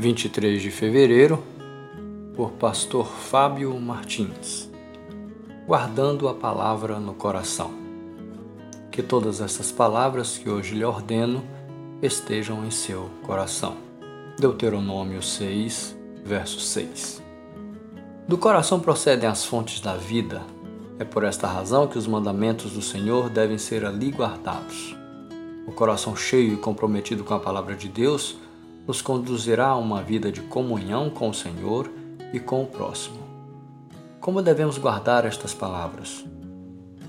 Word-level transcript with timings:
23 0.00 0.62
de 0.62 0.70
fevereiro, 0.70 1.44
por 2.34 2.52
Pastor 2.52 3.06
Fábio 3.06 3.78
Martins. 3.78 4.70
Guardando 5.66 6.26
a 6.26 6.32
palavra 6.32 6.98
no 6.98 7.12
coração. 7.12 7.70
Que 8.90 9.02
todas 9.02 9.42
essas 9.42 9.70
palavras 9.70 10.38
que 10.38 10.48
hoje 10.48 10.74
lhe 10.74 10.84
ordeno 10.84 11.44
estejam 12.00 12.64
em 12.64 12.70
seu 12.70 13.10
coração. 13.26 13.76
Deuteronômio 14.38 15.22
6, 15.22 15.94
verso 16.24 16.60
6. 16.60 17.22
Do 18.26 18.38
coração 18.38 18.80
procedem 18.80 19.28
as 19.28 19.44
fontes 19.44 19.82
da 19.82 19.96
vida. 19.96 20.40
É 20.98 21.04
por 21.04 21.24
esta 21.24 21.46
razão 21.46 21.86
que 21.86 21.98
os 21.98 22.06
mandamentos 22.06 22.72
do 22.72 22.80
Senhor 22.80 23.28
devem 23.28 23.58
ser 23.58 23.84
ali 23.84 24.10
guardados. 24.10 24.96
O 25.66 25.72
coração 25.72 26.16
cheio 26.16 26.54
e 26.54 26.56
comprometido 26.56 27.22
com 27.22 27.34
a 27.34 27.38
palavra 27.38 27.76
de 27.76 27.86
Deus 27.86 28.38
nos 28.90 29.00
conduzirá 29.00 29.68
a 29.68 29.76
uma 29.76 30.02
vida 30.02 30.32
de 30.32 30.40
comunhão 30.40 31.10
com 31.10 31.28
o 31.28 31.34
Senhor 31.34 31.88
e 32.32 32.40
com 32.40 32.64
o 32.64 32.66
próximo. 32.66 33.20
Como 34.20 34.42
devemos 34.42 34.78
guardar 34.78 35.24
estas 35.24 35.54
palavras? 35.54 36.24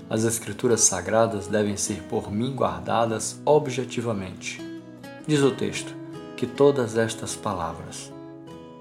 As 0.08 0.22
Escrituras 0.22 0.82
sagradas 0.82 1.48
devem 1.48 1.76
ser 1.76 2.04
por 2.04 2.30
mim 2.30 2.54
guardadas 2.54 3.42
objetivamente. 3.44 4.62
Diz 5.26 5.40
o 5.40 5.50
texto 5.50 5.92
que 6.36 6.46
todas 6.46 6.96
estas 6.96 7.34
palavras. 7.34 8.12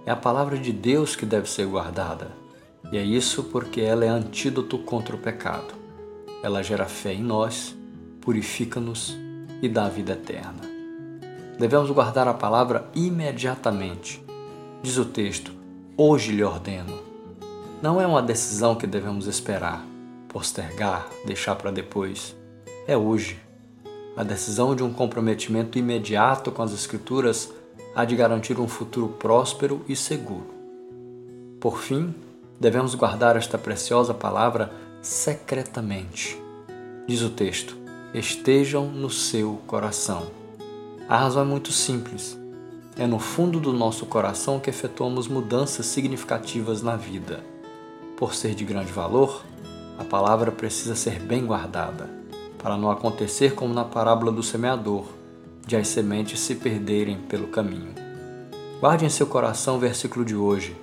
É 0.05 0.11
a 0.11 0.15
palavra 0.15 0.55
de 0.55 0.71
Deus 0.71 1.15
que 1.15 1.25
deve 1.25 1.49
ser 1.49 1.65
guardada, 1.65 2.27
e 2.91 2.99
é 2.99 3.03
isso 3.03 3.45
porque 3.45 3.81
ela 3.81 4.05
é 4.05 4.09
antídoto 4.09 4.77
contra 4.77 5.15
o 5.15 5.19
pecado. 5.19 5.73
Ela 6.43 6.61
gera 6.61 6.85
fé 6.85 7.13
em 7.13 7.23
nós, 7.23 7.75
purifica-nos 8.21 9.17
e 9.59 9.67
dá 9.67 9.89
vida 9.89 10.11
eterna. 10.11 10.70
Devemos 11.61 11.91
guardar 11.91 12.27
a 12.27 12.33
palavra 12.33 12.89
imediatamente. 12.95 14.25
Diz 14.81 14.97
o 14.97 15.05
texto: 15.05 15.53
Hoje 15.95 16.31
lhe 16.31 16.43
ordeno. 16.43 16.97
Não 17.83 18.01
é 18.01 18.07
uma 18.07 18.19
decisão 18.19 18.73
que 18.73 18.87
devemos 18.87 19.27
esperar, 19.27 19.85
postergar, 20.27 21.07
deixar 21.23 21.53
para 21.53 21.69
depois. 21.69 22.35
É 22.87 22.97
hoje. 22.97 23.39
A 24.17 24.23
decisão 24.23 24.75
de 24.75 24.81
um 24.81 24.91
comprometimento 24.91 25.77
imediato 25.77 26.51
com 26.51 26.63
as 26.63 26.73
Escrituras 26.73 27.53
há 27.95 28.05
de 28.05 28.15
garantir 28.15 28.59
um 28.59 28.67
futuro 28.67 29.09
próspero 29.09 29.85
e 29.87 29.95
seguro. 29.95 30.49
Por 31.59 31.77
fim, 31.77 32.11
devemos 32.59 32.95
guardar 32.95 33.37
esta 33.37 33.59
preciosa 33.59 34.15
palavra 34.15 34.73
secretamente. 34.99 36.41
Diz 37.07 37.21
o 37.21 37.29
texto: 37.29 37.77
estejam 38.15 38.87
no 38.87 39.11
seu 39.11 39.61
coração 39.67 40.40
a 41.11 41.17
razão 41.17 41.41
é 41.41 41.45
muito 41.45 41.73
simples. 41.73 42.39
É 42.97 43.05
no 43.05 43.19
fundo 43.19 43.59
do 43.59 43.73
nosso 43.73 44.05
coração 44.05 44.61
que 44.61 44.69
efetuamos 44.69 45.27
mudanças 45.27 45.85
significativas 45.87 46.81
na 46.81 46.95
vida. 46.95 47.43
Por 48.15 48.33
ser 48.33 48.55
de 48.55 48.63
grande 48.63 48.93
valor, 48.93 49.43
a 49.99 50.05
palavra 50.05 50.53
precisa 50.53 50.95
ser 50.95 51.19
bem 51.19 51.45
guardada, 51.45 52.09
para 52.57 52.77
não 52.77 52.89
acontecer 52.89 53.55
como 53.55 53.73
na 53.73 53.83
parábola 53.83 54.31
do 54.31 54.41
semeador, 54.41 55.03
de 55.67 55.75
as 55.75 55.89
sementes 55.89 56.39
se 56.39 56.55
perderem 56.55 57.17
pelo 57.17 57.49
caminho. 57.49 57.93
Guarde 58.79 59.03
em 59.03 59.09
seu 59.09 59.27
coração 59.27 59.75
o 59.75 59.79
versículo 59.79 60.23
de 60.23 60.37
hoje, 60.37 60.77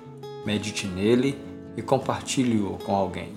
medite 0.45 0.85
nele 0.85 1.41
e 1.75 1.81
compartilhe-o 1.81 2.77
com 2.85 2.95
alguém. 2.95 3.33